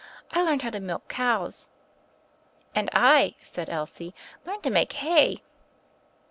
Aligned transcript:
I 0.31 0.41
learned 0.41 0.63
how 0.63 0.71
to 0.71 0.79
milk 0.79 1.07
cows." 1.09 1.69
"And 2.73 2.89
I," 2.91 3.35
said 3.43 3.69
Elsie, 3.69 4.15
"learned 4.47 4.63
to 4.63 4.71
make 4.71 4.93
hay." 4.93 5.43